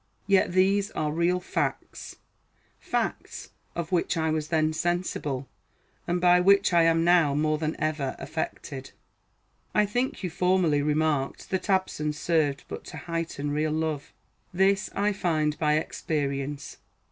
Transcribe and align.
Yet 0.25 0.53
these 0.53 0.89
are 0.93 1.11
real 1.11 1.39
facts 1.39 2.15
facts 2.79 3.51
of 3.75 3.91
which 3.91 4.17
I 4.17 4.31
was 4.31 4.47
then 4.47 4.73
sensible, 4.73 5.47
and 6.07 6.19
by 6.19 6.39
which 6.39 6.73
I 6.73 6.81
am 6.85 7.03
now 7.03 7.35
more 7.35 7.59
than 7.59 7.75
ever 7.79 8.15
affected. 8.17 8.93
I 9.75 9.85
think 9.85 10.23
you 10.23 10.31
formerly 10.31 10.81
remarked 10.81 11.51
that 11.51 11.69
absence 11.69 12.17
served 12.19 12.63
but 12.67 12.83
to 12.85 12.97
heighten 12.97 13.51
real 13.51 13.71
love. 13.71 14.11
This 14.51 14.89
I 14.95 15.13
find 15.13 15.55
by 15.59 15.75
experience. 15.75 16.77